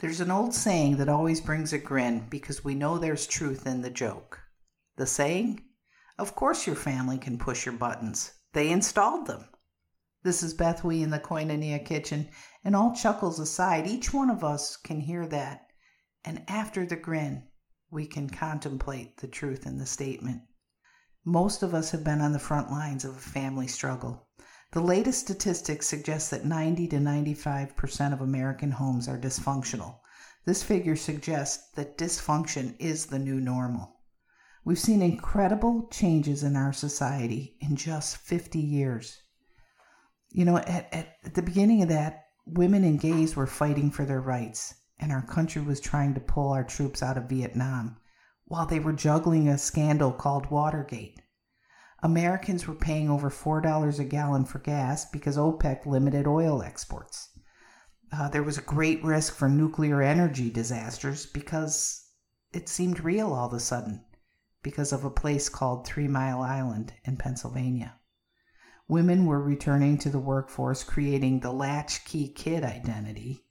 There's 0.00 0.20
an 0.20 0.30
old 0.30 0.54
saying 0.54 0.98
that 0.98 1.08
always 1.08 1.40
brings 1.40 1.72
a 1.72 1.78
grin 1.78 2.28
because 2.30 2.64
we 2.64 2.74
know 2.74 2.98
there's 2.98 3.26
truth 3.26 3.66
in 3.66 3.82
the 3.82 3.90
joke. 3.90 4.40
The 4.96 5.06
saying? 5.06 5.64
Of 6.16 6.36
course 6.36 6.66
your 6.66 6.76
family 6.76 7.18
can 7.18 7.36
push 7.36 7.66
your 7.66 7.74
buttons. 7.74 8.32
They 8.52 8.70
installed 8.70 9.26
them. 9.26 9.48
This 10.22 10.42
is 10.42 10.54
Beth 10.54 10.84
Wee 10.84 11.02
in 11.02 11.10
the 11.10 11.18
Koinonia 11.18 11.84
kitchen, 11.84 12.28
and 12.64 12.76
all 12.76 12.94
chuckles 12.94 13.40
aside, 13.40 13.86
each 13.86 14.14
one 14.14 14.30
of 14.30 14.44
us 14.44 14.76
can 14.76 15.00
hear 15.00 15.26
that. 15.26 15.66
And 16.24 16.42
after 16.48 16.86
the 16.86 16.96
grin, 16.96 17.47
we 17.90 18.06
can 18.06 18.28
contemplate 18.28 19.16
the 19.18 19.28
truth 19.28 19.66
in 19.66 19.78
the 19.78 19.86
statement. 19.86 20.42
Most 21.24 21.62
of 21.62 21.74
us 21.74 21.90
have 21.90 22.04
been 22.04 22.20
on 22.20 22.32
the 22.32 22.38
front 22.38 22.70
lines 22.70 23.04
of 23.04 23.16
a 23.16 23.20
family 23.20 23.66
struggle. 23.66 24.28
The 24.72 24.80
latest 24.80 25.20
statistics 25.20 25.88
suggest 25.88 26.30
that 26.30 26.44
90 26.44 26.88
to 26.88 26.96
95% 26.96 28.12
of 28.12 28.20
American 28.20 28.72
homes 28.72 29.08
are 29.08 29.18
dysfunctional. 29.18 30.00
This 30.44 30.62
figure 30.62 30.96
suggests 30.96 31.70
that 31.72 31.96
dysfunction 31.96 32.74
is 32.78 33.06
the 33.06 33.18
new 33.18 33.40
normal. 33.40 33.96
We've 34.64 34.78
seen 34.78 35.00
incredible 35.00 35.88
changes 35.90 36.42
in 36.42 36.56
our 36.56 36.74
society 36.74 37.56
in 37.60 37.76
just 37.76 38.18
50 38.18 38.58
years. 38.58 39.22
You 40.30 40.44
know, 40.44 40.58
at, 40.58 40.92
at, 40.92 41.34
the 41.34 41.42
beginning 41.42 41.82
of 41.82 41.88
that, 41.88 42.26
women 42.44 42.84
and 42.84 43.00
gays 43.00 43.34
were 43.34 43.46
fighting 43.46 43.90
for 43.90 44.04
their 44.04 44.20
rights, 44.20 44.74
and 45.00 45.12
our 45.12 45.22
country 45.22 45.62
was 45.62 45.80
trying 45.80 46.14
to 46.14 46.20
pull 46.20 46.52
our 46.52 46.64
troops 46.64 47.02
out 47.02 47.16
of 47.16 47.28
Vietnam 47.28 47.96
while 48.46 48.66
they 48.66 48.80
were 48.80 48.92
juggling 48.92 49.48
a 49.48 49.58
scandal 49.58 50.12
called 50.12 50.50
Watergate. 50.50 51.20
Americans 52.02 52.66
were 52.66 52.74
paying 52.74 53.10
over 53.10 53.28
$4 53.28 53.98
a 53.98 54.04
gallon 54.04 54.44
for 54.44 54.58
gas 54.58 55.04
because 55.10 55.36
OPEC 55.36 55.84
limited 55.84 56.26
oil 56.26 56.62
exports. 56.62 57.28
Uh, 58.10 58.28
there 58.28 58.42
was 58.42 58.56
a 58.56 58.62
great 58.62 59.02
risk 59.04 59.34
for 59.34 59.48
nuclear 59.48 60.00
energy 60.00 60.50
disasters 60.50 61.26
because 61.26 62.06
it 62.52 62.68
seemed 62.68 63.00
real 63.00 63.32
all 63.32 63.48
of 63.48 63.52
a 63.52 63.60
sudden 63.60 64.04
because 64.62 64.92
of 64.92 65.04
a 65.04 65.10
place 65.10 65.48
called 65.48 65.86
Three 65.86 66.08
Mile 66.08 66.40
Island 66.40 66.94
in 67.04 67.16
Pennsylvania. 67.16 67.96
Women 68.88 69.26
were 69.26 69.42
returning 69.42 69.98
to 69.98 70.08
the 70.08 70.18
workforce, 70.18 70.82
creating 70.82 71.40
the 71.40 71.52
latchkey 71.52 72.28
kid 72.28 72.64
identity, 72.64 73.44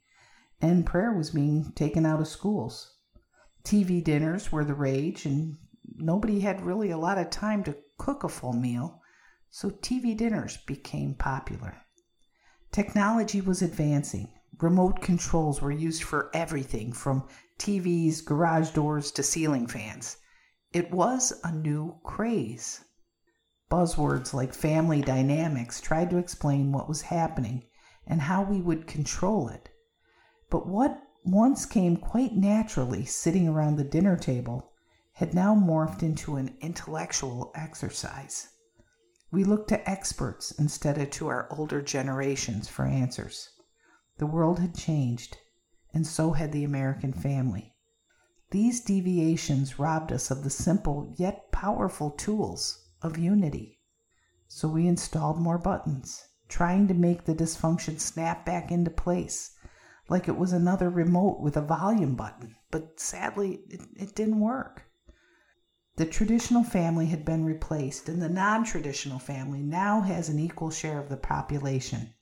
and 0.60 0.86
prayer 0.86 1.12
was 1.12 1.30
being 1.30 1.72
taken 1.72 2.04
out 2.04 2.20
of 2.20 2.28
schools. 2.28 2.96
TV 3.64 4.02
dinners 4.02 4.50
were 4.50 4.64
the 4.64 4.74
rage, 4.74 5.26
and 5.26 5.56
nobody 5.96 6.40
had 6.40 6.60
really 6.60 6.90
a 6.90 6.98
lot 6.98 7.18
of 7.18 7.30
time 7.30 7.62
to 7.64 7.76
cook 7.98 8.24
a 8.24 8.28
full 8.28 8.52
meal, 8.52 9.00
so 9.50 9.70
TV 9.70 10.16
dinners 10.16 10.56
became 10.66 11.14
popular. 11.14 11.76
Technology 12.72 13.40
was 13.40 13.62
advancing. 13.62 14.32
Remote 14.60 15.00
controls 15.00 15.62
were 15.62 15.70
used 15.70 16.02
for 16.02 16.30
everything 16.34 16.92
from 16.92 17.26
TVs, 17.58 18.24
garage 18.24 18.70
doors 18.70 19.10
to 19.12 19.22
ceiling 19.22 19.66
fans. 19.66 20.16
It 20.72 20.90
was 20.90 21.32
a 21.44 21.52
new 21.52 21.98
craze. 22.04 22.84
Buzzwords 23.70 24.32
like 24.34 24.52
family 24.52 25.02
dynamics 25.02 25.80
tried 25.80 26.10
to 26.10 26.18
explain 26.18 26.72
what 26.72 26.88
was 26.88 27.02
happening 27.02 27.64
and 28.06 28.22
how 28.22 28.42
we 28.42 28.60
would 28.60 28.86
control 28.86 29.48
it. 29.48 29.68
But 30.50 30.66
what 30.66 31.02
once 31.24 31.66
came 31.66 31.96
quite 31.96 32.34
naturally 32.34 33.04
sitting 33.04 33.46
around 33.46 33.76
the 33.76 33.84
dinner 33.84 34.16
table 34.16 34.72
had 35.12 35.34
now 35.34 35.54
morphed 35.54 36.02
into 36.02 36.36
an 36.36 36.56
intellectual 36.60 37.52
exercise. 37.54 38.48
We 39.30 39.44
looked 39.44 39.68
to 39.68 39.90
experts 39.90 40.52
instead 40.52 40.96
of 40.96 41.10
to 41.10 41.28
our 41.28 41.52
older 41.52 41.82
generations 41.82 42.68
for 42.68 42.86
answers. 42.86 43.50
The 44.16 44.26
world 44.26 44.58
had 44.58 44.74
changed, 44.74 45.36
and 45.92 46.06
so 46.06 46.32
had 46.32 46.52
the 46.52 46.64
American 46.64 47.12
family. 47.12 47.74
These 48.50 48.80
deviations 48.80 49.78
robbed 49.78 50.12
us 50.12 50.30
of 50.30 50.44
the 50.44 50.50
simple 50.50 51.12
yet 51.18 51.52
powerful 51.52 52.10
tools 52.10 52.88
of 53.02 53.18
unity. 53.18 53.80
So 54.46 54.66
we 54.68 54.86
installed 54.86 55.38
more 55.38 55.58
buttons, 55.58 56.24
trying 56.48 56.88
to 56.88 56.94
make 56.94 57.26
the 57.26 57.34
dysfunction 57.34 58.00
snap 58.00 58.46
back 58.46 58.72
into 58.72 58.90
place, 58.90 59.54
like 60.08 60.28
it 60.28 60.36
was 60.36 60.52
another 60.52 60.88
remote 60.88 61.40
with 61.40 61.56
a 61.56 61.62
volume 61.62 62.14
button, 62.14 62.56
but 62.70 62.98
sadly, 62.98 63.60
it, 63.68 63.80
it 63.96 64.14
didn't 64.14 64.40
work. 64.40 64.84
The 65.96 66.06
traditional 66.06 66.62
family 66.62 67.06
had 67.06 67.24
been 67.24 67.44
replaced, 67.44 68.08
and 68.08 68.22
the 68.22 68.28
non 68.28 68.64
traditional 68.64 69.18
family 69.18 69.62
now 69.62 70.00
has 70.02 70.28
an 70.28 70.38
equal 70.38 70.70
share 70.70 71.00
of 71.00 71.08
the 71.08 71.16
population. 71.16 72.14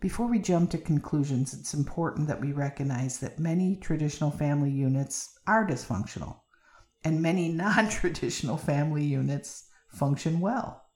Before 0.00 0.26
we 0.26 0.38
jump 0.38 0.70
to 0.70 0.78
conclusions, 0.78 1.54
it's 1.54 1.72
important 1.72 2.26
that 2.28 2.40
we 2.40 2.52
recognize 2.52 3.18
that 3.18 3.38
many 3.38 3.76
traditional 3.76 4.30
family 4.30 4.70
units 4.70 5.38
are 5.46 5.66
dysfunctional, 5.66 6.40
and 7.04 7.22
many 7.22 7.48
non 7.52 7.88
traditional 7.88 8.56
family 8.56 9.04
units 9.04 9.68
function 9.88 10.40
well. 10.40 10.86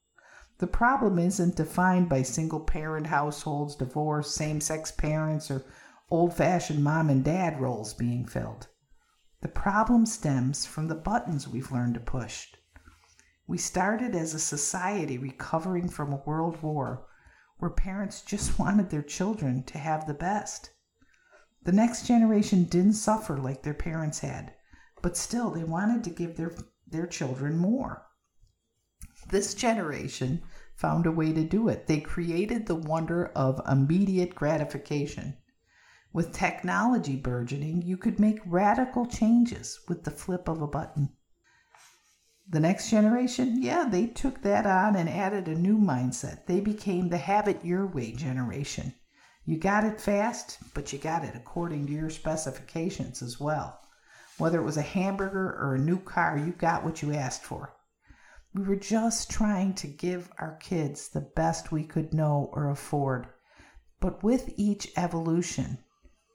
The 0.59 0.67
problem 0.67 1.19
isn't 1.19 1.57
defined 1.57 2.09
by 2.09 2.23
single 2.23 2.61
parent 2.61 3.09
households, 3.09 3.77
divorce, 3.77 4.35
same 4.35 4.61
sex 4.61 4.91
parents, 4.91 5.51
or 5.51 5.65
old 6.15 6.33
fashioned 6.33 6.85
mom 6.85 7.11
and 7.11 7.25
dad 7.25 7.61
roles 7.61 7.93
being 7.93 8.25
filled. 8.25 8.69
The 9.41 9.49
problem 9.49 10.07
stems 10.07 10.65
from 10.65 10.87
the 10.87 10.95
buttons 10.95 11.49
we've 11.49 11.73
learned 11.73 11.95
to 11.95 12.01
push. 12.01 12.55
We 13.49 13.59
started 13.59 14.15
as 14.15 14.33
a 14.33 14.39
society 14.39 15.19
recovering 15.19 15.89
from 15.89 16.13
a 16.13 16.23
world 16.25 16.63
war 16.63 17.09
where 17.59 17.73
parents 17.73 18.23
just 18.23 18.59
wanted 18.61 18.91
their 18.91 19.03
children 19.03 19.65
to 19.65 19.79
have 19.79 20.07
the 20.07 20.15
best. 20.15 20.71
The 21.65 21.73
next 21.73 22.07
generation 22.07 22.63
didn't 22.63 22.93
suffer 22.93 23.37
like 23.37 23.65
their 23.65 23.75
parents 23.75 24.21
had, 24.21 24.55
but 25.03 25.17
still 25.17 25.51
they 25.51 25.65
wanted 25.65 26.05
to 26.05 26.11
give 26.11 26.37
their, 26.37 26.53
their 26.87 27.09
children 27.09 27.59
more. 27.59 28.07
This 29.31 29.53
generation 29.53 30.43
found 30.77 31.07
a 31.07 31.11
way 31.11 31.33
to 31.33 31.43
do 31.43 31.69
it. 31.69 31.89
They 31.89 31.99
created 31.99 32.67
the 32.67 32.77
wonder 32.77 33.27
of 33.35 33.61
immediate 33.69 34.37
gratification. 34.37 35.39
With 36.15 36.33
technology 36.33 37.17
burgeoning, 37.17 37.83
you 37.83 37.97
could 37.97 38.21
make 38.21 38.39
radical 38.47 39.05
changes 39.05 39.81
with 39.89 40.05
the 40.05 40.13
flip 40.13 40.49
of 40.49 40.63
a 40.63 40.67
button. 40.69 41.17
The 42.49 42.61
next 42.61 42.89
generation, 42.89 43.61
yeah, 43.61 43.89
they 43.89 44.07
took 44.07 44.41
that 44.43 44.65
on 44.65 44.95
and 44.95 45.09
added 45.09 45.49
a 45.49 45.59
new 45.59 45.77
mindset. 45.77 46.47
They 46.47 46.61
became 46.61 47.09
the 47.09 47.19
have 47.19 47.49
it 47.49 47.65
your 47.65 47.85
way 47.85 48.13
generation. 48.13 48.95
You 49.45 49.59
got 49.59 49.83
it 49.83 50.01
fast, 50.01 50.59
but 50.73 50.93
you 50.93 51.01
got 51.01 51.25
it 51.25 51.35
according 51.35 51.89
to 51.89 51.93
your 51.93 52.11
specifications 52.11 53.21
as 53.21 53.41
well. 53.41 53.81
Whether 54.39 54.61
it 54.61 54.65
was 54.65 54.77
a 54.77 54.83
hamburger 54.83 55.59
or 55.61 55.75
a 55.75 55.81
new 55.81 55.99
car, 55.99 56.39
you 56.39 56.53
got 56.53 56.85
what 56.85 57.03
you 57.03 57.13
asked 57.13 57.43
for. 57.43 57.75
We 58.55 58.63
were 58.63 58.77
just 58.77 59.33
trying 59.33 59.75
to 59.75 59.89
give 59.89 60.31
our 60.39 60.59
kids 60.59 61.09
the 61.09 61.29
best 61.35 61.73
we 61.73 61.83
could 61.83 62.15
know 62.15 62.51
or 62.53 62.71
afford. 62.71 63.27
But 63.99 64.23
with 64.23 64.53
each 64.57 64.93
evolution, 64.97 65.79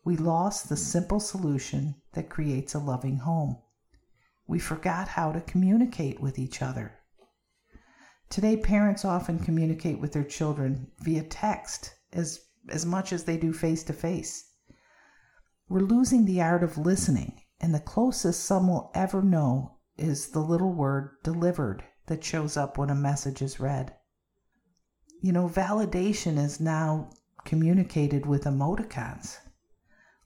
we 0.05 0.15
lost 0.15 0.69
the 0.69 0.75
hmm. 0.75 0.81
simple 0.81 1.19
solution 1.19 1.95
that 2.13 2.29
creates 2.29 2.73
a 2.73 2.79
loving 2.79 3.17
home. 3.17 3.57
We 4.47 4.57
forgot 4.57 5.09
how 5.09 5.33
to 5.33 5.41
communicate 5.41 6.21
with 6.21 6.39
each 6.39 6.61
other. 6.61 6.99
Today, 8.29 8.55
parents 8.55 9.03
often 9.03 9.39
communicate 9.39 9.99
with 9.99 10.13
their 10.13 10.23
children 10.23 10.91
via 10.99 11.23
text 11.23 11.95
as, 12.13 12.39
as 12.69 12.85
much 12.85 13.11
as 13.11 13.25
they 13.25 13.37
do 13.37 13.51
face 13.51 13.83
to 13.83 13.93
face. 13.93 14.53
We're 15.67 15.81
losing 15.81 16.25
the 16.25 16.41
art 16.41 16.63
of 16.63 16.77
listening, 16.77 17.41
and 17.59 17.75
the 17.75 17.79
closest 17.79 18.43
some 18.43 18.69
will 18.69 18.91
ever 18.95 19.21
know 19.21 19.79
is 19.97 20.29
the 20.29 20.39
little 20.39 20.71
word 20.71 21.11
delivered 21.23 21.83
that 22.05 22.23
shows 22.23 22.55
up 22.55 22.77
when 22.77 22.89
a 22.89 22.95
message 22.95 23.41
is 23.41 23.59
read. 23.59 23.93
You 25.21 25.33
know, 25.33 25.49
validation 25.49 26.37
is 26.37 26.61
now 26.61 27.11
communicated 27.43 28.25
with 28.25 28.45
emoticons 28.45 29.39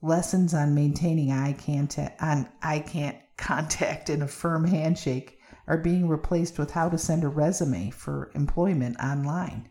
lessons 0.03 0.53
on 0.53 0.75
maintaining 0.75 1.31
eye 1.31 1.53
contact 1.53 2.21
on 2.21 2.47
eye 2.61 3.17
contact 3.37 4.09
and 4.09 4.21
a 4.21 4.27
firm 4.27 4.65
handshake 4.65 5.39
are 5.65 5.77
being 5.77 6.09
replaced 6.09 6.59
with 6.59 6.71
how 6.71 6.89
to 6.89 6.97
send 6.97 7.23
a 7.23 7.29
resume 7.29 7.89
for 7.89 8.29
employment 8.35 8.97
online. 9.01 9.69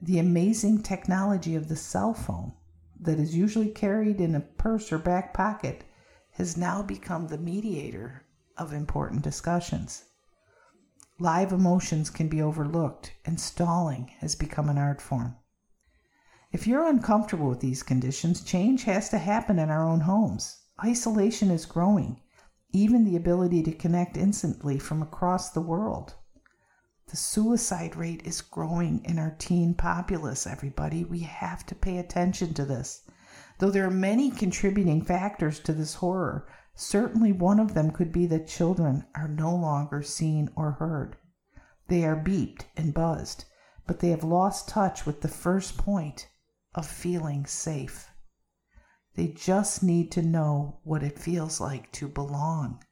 The 0.00 0.18
amazing 0.18 0.82
technology 0.82 1.54
of 1.54 1.68
the 1.68 1.76
cell 1.76 2.14
phone 2.14 2.54
that 3.00 3.20
is 3.20 3.36
usually 3.36 3.68
carried 3.68 4.18
in 4.18 4.34
a 4.34 4.40
purse 4.40 4.90
or 4.90 4.98
back 4.98 5.34
pocket 5.34 5.84
has 6.32 6.56
now 6.56 6.82
become 6.82 7.26
the 7.28 7.36
mediator 7.36 8.24
of 8.56 8.72
important 8.72 9.22
discussions. 9.22 10.04
Live 11.20 11.52
emotions 11.52 12.10
can 12.10 12.28
be 12.28 12.40
overlooked, 12.40 13.12
and 13.24 13.38
stalling 13.38 14.12
has 14.20 14.34
become 14.34 14.68
an 14.68 14.78
art 14.78 15.00
form. 15.02 15.36
If 16.50 16.66
you're 16.66 16.88
uncomfortable 16.88 17.50
with 17.50 17.60
these 17.60 17.82
conditions, 17.82 18.42
change 18.42 18.84
has 18.84 19.10
to 19.10 19.18
happen 19.18 19.58
in 19.58 19.68
our 19.68 19.84
own 19.84 20.00
homes. 20.00 20.62
Isolation 20.82 21.50
is 21.50 21.66
growing, 21.66 22.22
even 22.72 23.04
the 23.04 23.16
ability 23.16 23.62
to 23.64 23.72
connect 23.72 24.16
instantly 24.16 24.78
from 24.78 25.02
across 25.02 25.50
the 25.50 25.60
world. 25.60 26.14
The 27.08 27.18
suicide 27.18 27.96
rate 27.96 28.22
is 28.24 28.40
growing 28.40 29.04
in 29.04 29.18
our 29.18 29.36
teen 29.38 29.74
populace, 29.74 30.46
everybody. 30.46 31.04
We 31.04 31.20
have 31.20 31.66
to 31.66 31.74
pay 31.74 31.98
attention 31.98 32.54
to 32.54 32.64
this. 32.64 33.02
Though 33.58 33.70
there 33.70 33.86
are 33.86 33.90
many 33.90 34.30
contributing 34.30 35.02
factors 35.02 35.60
to 35.60 35.74
this 35.74 35.96
horror, 35.96 36.48
certainly 36.74 37.30
one 37.30 37.60
of 37.60 37.74
them 37.74 37.90
could 37.90 38.10
be 38.10 38.24
that 38.24 38.48
children 38.48 39.04
are 39.14 39.28
no 39.28 39.54
longer 39.54 40.02
seen 40.02 40.48
or 40.56 40.72
heard. 40.72 41.18
They 41.88 42.06
are 42.06 42.16
beeped 42.16 42.62
and 42.74 42.94
buzzed, 42.94 43.44
but 43.86 44.00
they 44.00 44.08
have 44.08 44.24
lost 44.24 44.66
touch 44.66 45.04
with 45.04 45.20
the 45.20 45.28
first 45.28 45.76
point 45.76 46.26
of 46.78 46.86
feeling 46.86 47.44
safe. 47.44 48.08
They 49.16 49.26
just 49.26 49.82
need 49.82 50.12
to 50.12 50.22
know 50.22 50.78
what 50.84 51.02
it 51.02 51.18
feels 51.18 51.60
like 51.60 51.90
to 51.94 52.06
belong. 52.06 52.84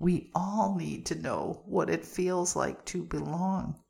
We 0.00 0.32
all 0.34 0.74
need 0.74 1.06
to 1.06 1.14
know 1.14 1.62
what 1.64 1.88
it 1.88 2.04
feels 2.04 2.56
like 2.56 2.84
to 2.86 3.04
belong. 3.04 3.80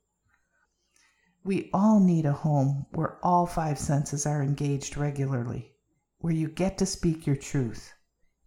We 1.43 1.71
all 1.73 1.99
need 1.99 2.27
a 2.27 2.33
home 2.33 2.85
where 2.91 3.17
all 3.25 3.47
five 3.47 3.79
senses 3.79 4.27
are 4.27 4.43
engaged 4.43 4.95
regularly, 4.95 5.73
where 6.19 6.33
you 6.33 6.47
get 6.47 6.77
to 6.77 6.85
speak 6.85 7.25
your 7.25 7.35
truth, 7.35 7.93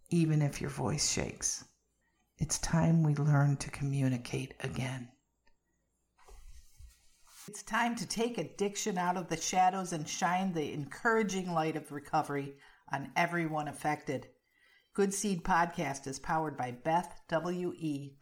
even 0.09 0.41
if 0.41 0.61
your 0.61 0.69
voice 0.69 1.11
shakes. 1.11 1.65
It's 2.37 2.57
time 2.59 3.03
we 3.03 3.15
learn 3.15 3.57
to 3.57 3.69
communicate 3.69 4.53
again. 4.61 5.09
It's 7.47 7.61
time 7.61 7.95
to 7.97 8.07
take 8.07 8.39
addiction 8.39 8.97
out 8.97 9.17
of 9.17 9.27
the 9.27 9.37
shadows 9.37 9.93
and 9.93 10.09
shine 10.09 10.51
the 10.51 10.73
encouraging 10.73 11.53
light 11.53 11.75
of 11.75 11.91
recovery 11.91 12.55
on 12.91 13.11
everyone 13.15 13.67
affected. 13.67 14.27
Good 14.95 15.13
Seed 15.13 15.43
Podcast 15.43 16.07
is 16.07 16.17
powered 16.17 16.57
by 16.57 16.75
BethWE.com, 16.83 18.17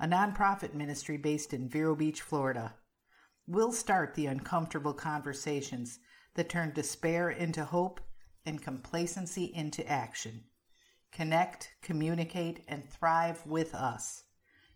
a 0.00 0.06
nonprofit 0.06 0.72
ministry 0.72 1.18
based 1.18 1.52
in 1.52 1.68
Vero 1.68 1.94
Beach, 1.94 2.22
Florida. 2.22 2.76
We'll 3.46 3.72
start 3.72 4.14
the 4.14 4.24
uncomfortable 4.24 4.94
conversations 4.94 5.98
that 6.34 6.48
turn 6.48 6.72
despair 6.72 7.28
into 7.28 7.66
hope 7.66 8.00
and 8.46 8.62
complacency 8.62 9.52
into 9.54 9.86
action. 9.86 10.44
Connect, 11.12 11.72
communicate, 11.82 12.64
and 12.68 12.88
thrive 12.88 13.44
with 13.44 13.74
us. 13.74 14.22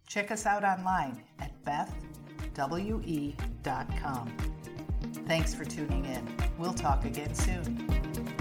Check 0.07 0.31
us 0.31 0.45
out 0.45 0.65
online 0.65 1.25
at 1.39 1.65
BethWE.com. 2.55 4.37
Thanks 5.27 5.55
for 5.55 5.65
tuning 5.65 6.05
in. 6.05 6.29
We'll 6.59 6.75
talk 6.75 7.05
again 7.05 7.35
soon. 7.35 8.32